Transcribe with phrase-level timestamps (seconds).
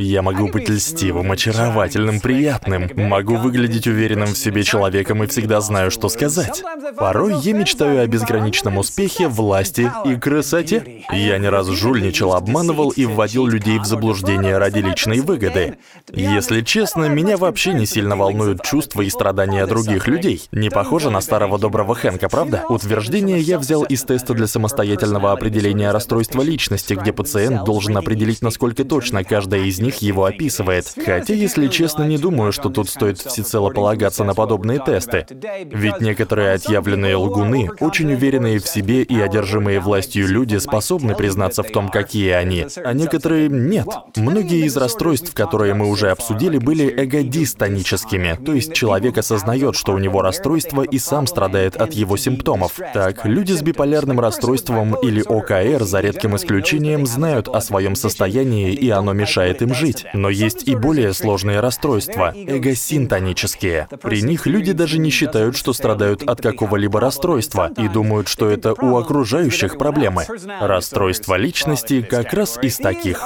[0.00, 2.88] Я могу быть льстивым, очаровательным, приятным.
[2.94, 6.62] Могу выглядеть уверенным в себе человеком и всегда знаю, что сказать.
[6.96, 11.04] Порой я мечтаю о безграничном успехе, власти и красоте.
[11.10, 15.78] Я не раз жульничал, обманывал и вводил людей в заблуждение ради личной выгоды.
[16.12, 20.42] Если честно, меня вообще не сильно волнуют чувства и страдания других людей.
[20.52, 22.64] Не похоже на старого доброго Хэнка, правда?
[22.68, 28.84] Утверждение я взял из теста для самостоятельного определения расстройства личности, где пациент должен определить, насколько
[28.84, 30.92] точно каждая из них них его описывает.
[31.04, 35.26] Хотя, если честно, не думаю, что тут стоит всецело полагаться на подобные тесты.
[35.64, 41.70] Ведь некоторые отъявленные лгуны, очень уверенные в себе и одержимые властью люди, способны признаться в
[41.70, 43.86] том, какие они, а некоторые нет.
[44.16, 49.98] Многие из расстройств, которые мы уже обсудили, были эгодистоническими, то есть человек осознает, что у
[49.98, 52.78] него расстройство и сам страдает от его симптомов.
[52.92, 58.90] Так, люди с биполярным расстройством или ОКР, за редким исключением, знают о своем состоянии и
[58.90, 60.04] оно мешает им жить.
[60.12, 63.88] Но есть и более сложные расстройства, эгосинтонические.
[64.02, 68.74] При них люди даже не считают, что страдают от какого-либо расстройства и думают, что это
[68.74, 70.26] у окружающих проблемы.
[70.60, 73.22] Расстройство личности как раз из таких.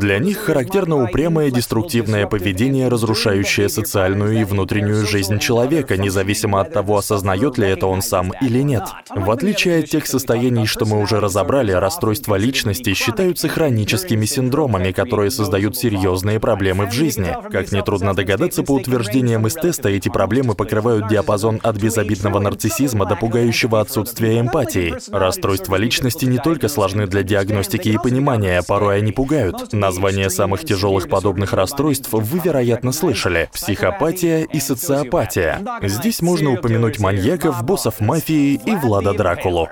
[0.00, 6.98] Для них характерно упрямое деструктивное поведение, разрушающее социальную и внутреннюю жизнь человека, независимо от того,
[6.98, 8.84] осознает ли это он сам или нет.
[9.14, 15.30] В отличие от тех состояний, что мы уже разобрали, расстройства личности считаются хроническими синдромами, которые
[15.30, 17.34] создают серьезные проблемы в жизни.
[17.50, 23.16] Как нетрудно догадаться, по утверждениям из теста, эти проблемы покрывают диапазон от безобидного нарциссизма до
[23.16, 24.94] пугающего отсутствия эмпатии.
[25.10, 29.72] Расстройства личности не только сложны для диагностики и понимания, порой они пугают.
[29.72, 33.48] Названия самых тяжелых подобных расстройств вы, вероятно, слышали.
[33.52, 35.60] Психопатия и социопатия.
[35.82, 39.68] Здесь можно упомянуть маньяков, боссов мафии и Влада Дракулу.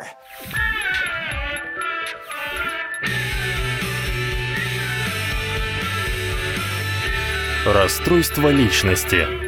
[7.67, 9.46] Расстройство личности.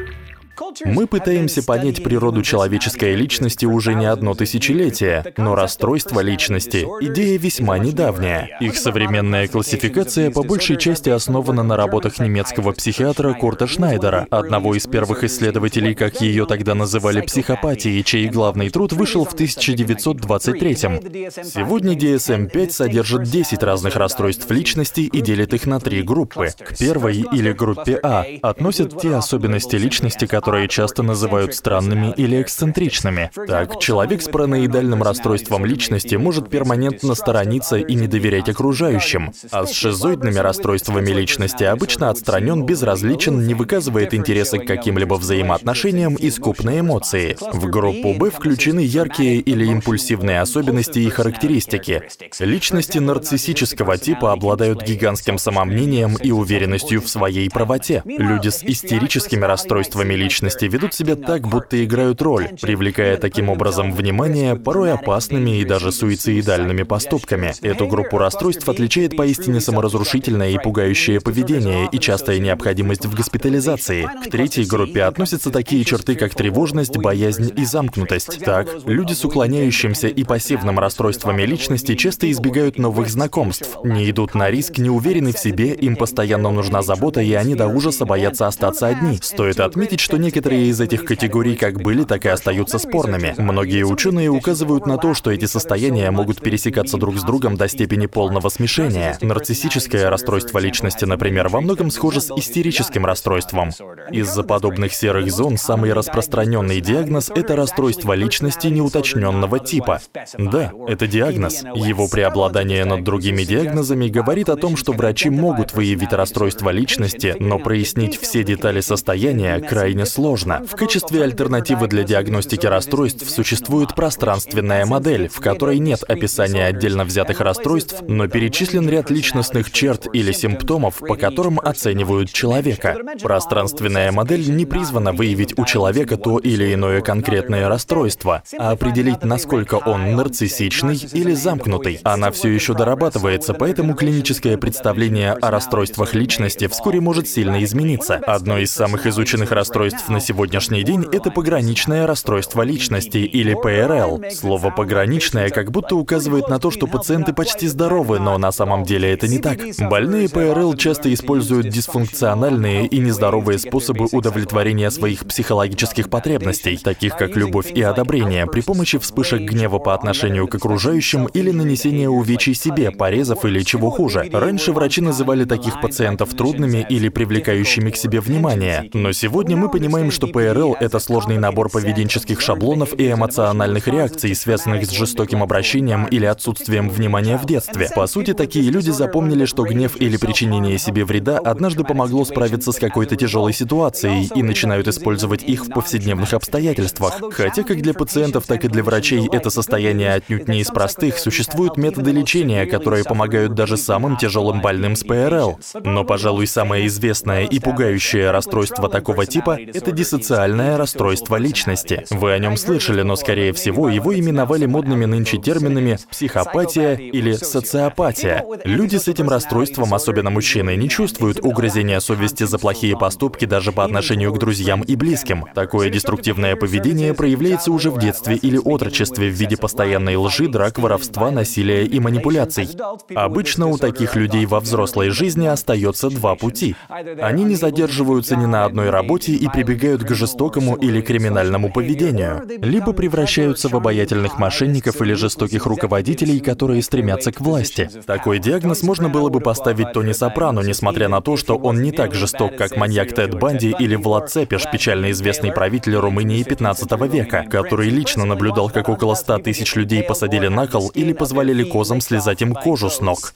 [0.84, 7.78] Мы пытаемся понять природу человеческой личности уже не одно тысячелетие, но расстройство личности— идея весьма
[7.78, 8.56] недавняя.
[8.60, 14.86] Их современная классификация по большей части основана на работах немецкого психиатра Курта Шнайдера, одного из
[14.86, 21.44] первых исследователей, как ее тогда называли, психопатии, чей главный труд вышел в 1923 -м.
[21.44, 26.50] Сегодня DSM-5 содержит 10 разных расстройств личности и делит их на три группы.
[26.58, 33.30] К первой или группе А относят те особенности личности, которые часто называют странными или эксцентричными.
[33.46, 39.72] Так, человек с параноидальным расстройством личности может перманентно сторониться и не доверять окружающим, а с
[39.72, 47.36] шизоидными расстройствами личности обычно отстранен, безразличен, не выказывает интереса к каким-либо взаимоотношениям и скуп эмоции.
[47.52, 52.02] В группу Б включены яркие или импульсивные особенности и характеристики.
[52.40, 58.02] Личности нарциссического типа обладают гигантским самомнением и уверенностью в своей правоте.
[58.06, 63.92] Люди с истерическими расстройствами личности личности ведут себя так, будто играют роль, привлекая таким образом
[63.92, 67.52] внимание порой опасными и даже суицидальными поступками.
[67.60, 74.08] Эту группу расстройств отличает поистине саморазрушительное и пугающее поведение и частая необходимость в госпитализации.
[74.26, 78.38] К третьей группе относятся такие черты, как тревожность, боязнь и замкнутость.
[78.44, 84.50] Так, люди с уклоняющимся и пассивным расстройствами личности часто избегают новых знакомств, не идут на
[84.50, 88.86] риск, не уверены в себе, им постоянно нужна забота, и они до ужаса боятся остаться
[88.86, 89.18] одни.
[89.20, 93.34] Стоит отметить, что некоторые Некоторые из этих категорий как были, так и остаются спорными.
[93.38, 98.04] Многие ученые указывают на то, что эти состояния могут пересекаться друг с другом до степени
[98.04, 99.16] полного смешения.
[99.22, 103.70] Нарциссическое расстройство личности, например, во многом схоже с истерическим расстройством.
[104.10, 110.02] Из-за подобных серых зон самый распространенный диагноз— это расстройство личности неуточненного типа.
[110.36, 111.64] Да, это диагноз.
[111.74, 117.58] Его преобладание над другими диагнозами говорит о том, что врачи могут выявить расстройство личности, но
[117.58, 120.64] прояснить все детали состояния крайне сложно.
[120.66, 127.40] В качестве альтернативы для диагностики расстройств существует пространственная модель, в которой нет описания отдельно взятых
[127.40, 132.96] расстройств, но перечислен ряд личностных черт или симптомов, по которым оценивают человека.
[133.22, 139.74] Пространственная модель не призвана выявить у человека то или иное конкретное расстройство, а определить, насколько
[139.76, 142.00] он нарциссичный или замкнутый.
[142.04, 148.16] Она все еще дорабатывается, поэтому клиническое представление о расстройствах личности вскоре может сильно измениться.
[148.16, 154.22] Одно из самых изученных расстройств расстройств на сегодняшний день— это пограничное расстройство личности или ПРЛ.
[154.32, 159.12] Слово «пограничное» как будто указывает на то, что пациенты почти здоровы, но на самом деле
[159.12, 159.58] это не так.
[159.90, 167.70] Больные ПРЛ часто используют дисфункциональные и нездоровые способы удовлетворения своих психологических потребностей, таких как любовь
[167.72, 173.44] и одобрение, при помощи вспышек гнева по отношению к окружающим или нанесения увечий себе, порезов
[173.44, 174.28] или чего хуже.
[174.32, 178.88] Раньше врачи называли таких пациентов трудными или привлекающими к себе внимание.
[178.92, 184.84] Но сегодня мы понимаем, что ПРЛ— это сложный набор поведенческих шаблонов и эмоциональных реакций, связанных
[184.86, 187.88] с жестоким обращением или отсутствием внимания в детстве.
[187.94, 192.76] По сути, такие люди запомнили, что гнев или причинение себе вреда однажды помогло справиться с
[192.76, 197.20] какой-то тяжелой ситуацией и начинают использовать их в повседневных обстоятельствах.
[197.32, 201.76] Хотя как для пациентов, так и для врачей это состояние отнюдь не из простых, существуют
[201.76, 205.58] методы лечения, которые помогают даже самым тяжелым больным с ПРЛ.
[205.82, 212.04] Но, пожалуй, самое известное и пугающее расстройство такого типа— это диссоциальное расстройство личности.
[212.10, 218.44] Вы о нем слышали, но, скорее всего, его именовали модными нынче терминами психопатия или социопатия.
[218.64, 223.84] Люди с этим расстройством, особенно мужчины, не чувствуют угрызения совести за плохие поступки даже по
[223.84, 225.44] отношению к друзьям и близким.
[225.54, 231.30] Такое деструктивное поведение проявляется уже в детстве или отрочестве в виде постоянной лжи, драк, воровства,
[231.30, 232.68] насилия и манипуляций.
[233.14, 236.74] Обычно у таких людей во взрослой жизни остается два пути.
[236.88, 242.92] Они не задерживаются ни на одной работе и прибегают к жестокому или криминальному поведению, либо
[242.92, 247.90] превращаются в обаятельных мошенников или жестоких руководителей, которые стремятся к власти.
[248.06, 252.14] Такой диагноз можно было бы поставить Тони Сопрано, несмотря на то, что он не так
[252.14, 257.90] жесток, как маньяк Тед Банди или Влад Цепиш, печально известный правитель Румынии 15 века, который
[257.90, 262.54] лично наблюдал, как около 100 тысяч людей посадили на кол или позволили козам слезать им
[262.54, 263.34] кожу с ног.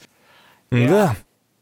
[0.71, 1.15] Да,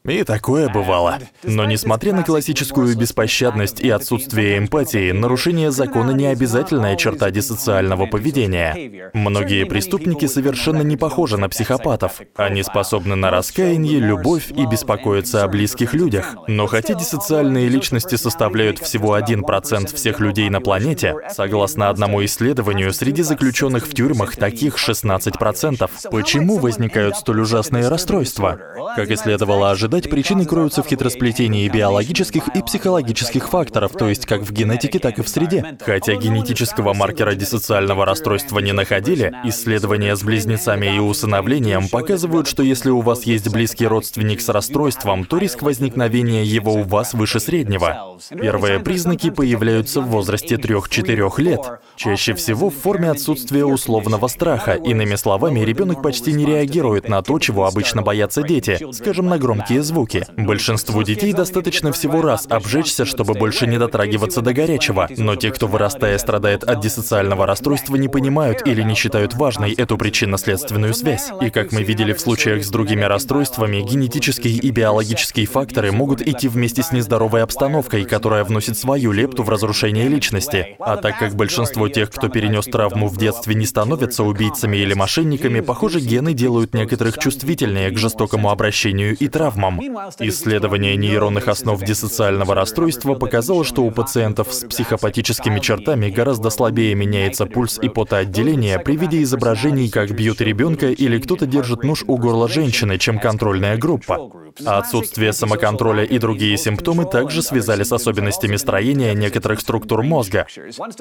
[0.04, 1.20] и такое бывало.
[1.44, 9.12] Но несмотря на классическую беспощадность и отсутствие эмпатии, нарушение закона не обязательная черта диссоциального поведения.
[9.14, 12.20] Многие преступники совершенно не похожи на психопатов.
[12.36, 16.36] Они способны на раскаяние, любовь и беспокоиться о близких людях.
[16.48, 23.22] Но хотя диссоциальные личности составляют всего 1% всех людей на планете, согласно одному исследованию, среди
[23.22, 25.90] заключенных в тюрьмах таких 16%.
[26.10, 28.60] Почему возникают столь ужасные расстройства?
[28.96, 34.26] Как и следовало ожидать, ожидать, причины кроются в хитросплетении биологических и психологических факторов, то есть
[34.26, 35.78] как в генетике, так и в среде.
[35.82, 42.90] Хотя генетического маркера диссоциального расстройства не находили, исследования с близнецами и усыновлением показывают, что если
[42.90, 48.18] у вас есть близкий родственник с расстройством, то риск возникновения его у вас выше среднего.
[48.30, 51.62] Первые признаки появляются в возрасте 3-4 лет,
[51.96, 54.74] чаще всего в форме отсутствия условного страха.
[54.74, 59.81] Иными словами, ребенок почти не реагирует на то, чего обычно боятся дети, скажем, на громкие
[59.82, 60.26] громкие звуки.
[60.38, 65.08] Большинству детей достаточно всего раз обжечься, чтобы больше не дотрагиваться до горячего.
[65.18, 69.98] Но те, кто вырастая страдает от диссоциального расстройства, не понимают или не считают важной эту
[69.98, 71.30] причинно-следственную связь.
[71.42, 76.48] И как мы видели в случаях с другими расстройствами, генетические и биологические факторы могут идти
[76.48, 80.76] вместе с нездоровой обстановкой, которая вносит свою лепту в разрушение личности.
[80.80, 85.62] А так как большинство тех, кто перенес травму в детстве, не становятся убийцами или мошенниками,
[85.62, 90.10] похоже, гены делают некоторых чувствительнее к жестокому обращению и травмам травмам.
[90.20, 97.46] Исследование нейронных основ диссоциального расстройства показало, что у пациентов с психопатическими чертами гораздо слабее меняется
[97.46, 102.48] пульс и потоотделение при виде изображений, как бьют ребенка или кто-то держит нож у горла
[102.48, 104.32] женщины, чем контрольная группа.
[104.66, 110.46] А отсутствие самоконтроля и другие симптомы также связали с особенностями строения некоторых структур мозга.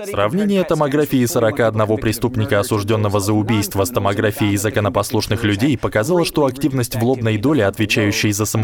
[0.04, 7.02] Сравнение томографии 41 преступника, осужденного за убийство, с томографией законопослушных людей показало, что активность в
[7.02, 8.59] лобной доле, отвечающей за самоконтроль,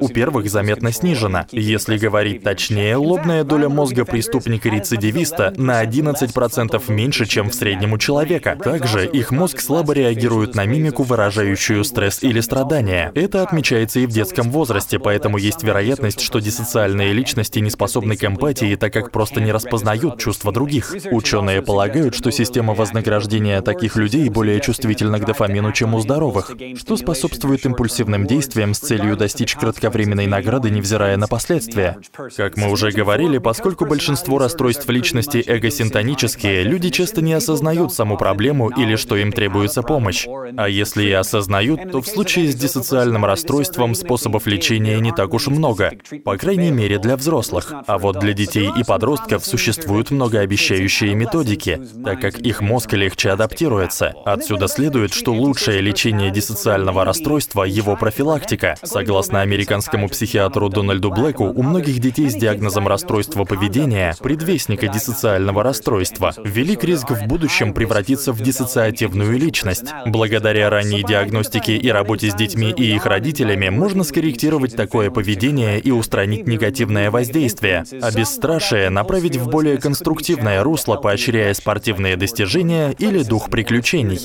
[0.00, 1.46] у первых заметно снижена.
[1.52, 8.56] Если говорить точнее, лобная доля мозга преступника-рецидивиста на 11% меньше, чем в среднем у человека.
[8.62, 13.12] Также их мозг слабо реагирует на мимику, выражающую стресс или страдания.
[13.14, 18.24] Это отмечается и в детском возрасте, поэтому есть вероятность, что диссоциальные личности не способны к
[18.24, 20.94] эмпатии, так как просто не распознают чувства других.
[21.10, 26.96] Ученые полагают, что система вознаграждения таких людей более чувствительна к дофамину, чем у здоровых, что
[26.96, 31.98] способствует импульсивным действиям с целью достичь кратковременной награды, невзирая на последствия.
[32.34, 38.70] Как мы уже говорили, поскольку большинство расстройств личности эгосинтонические, люди часто не осознают саму проблему
[38.70, 40.26] или что им требуется помощь.
[40.56, 45.48] А если и осознают, то в случае с диссоциальным расстройством способов лечения не так уж
[45.48, 45.92] много,
[46.24, 47.70] по крайней мере для взрослых.
[47.86, 54.14] А вот для детей и подростков существуют многообещающие методики, так как их мозг легче адаптируется.
[54.24, 58.76] Отсюда следует, что лучшее лечение диссоциального расстройства— его профилактика.
[58.82, 65.64] Согласно Согласно американскому психиатру Дональду Блэку, у многих детей с диагнозом расстройства поведения, предвестника диссоциального
[65.64, 69.86] расстройства, велик риск в будущем превратиться в диссоциативную личность.
[70.06, 75.90] Благодаря ранней диагностике и работе с детьми и их родителями можно скорректировать такое поведение и
[75.90, 83.50] устранить негативное воздействие, а бесстрашие направить в более конструктивное русло, поощряя спортивные достижения или дух
[83.50, 84.20] приключений.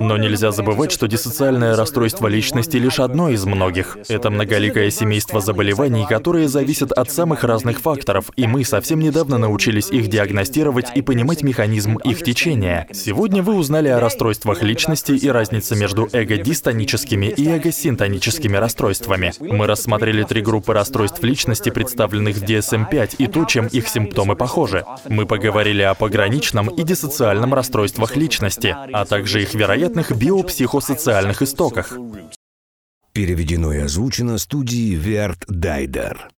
[0.00, 3.98] Но нельзя забывать, что диссоциальное расстройство личности лишь одно из многих.
[4.08, 9.90] Это многоликое семейство заболеваний, которые зависят от самых разных факторов, и мы совсем недавно научились
[9.90, 12.86] их диагностировать и понимать механизм их течения.
[12.92, 19.32] Сегодня вы узнали о расстройствах личности и разнице между эго-дистоническими и эго-синтоническими расстройствами.
[19.40, 24.84] Мы рассмотрели три группы расстройств личности, представленных в DSM-5, и то, чем их симптомы похожи.
[25.08, 31.98] Мы поговорили о пограничном и диссоциальном расстройствах личности, а также их вероятных биопсихосоциальных истоках.
[33.16, 36.35] Переведено и озвучено студией Верт Дайдер.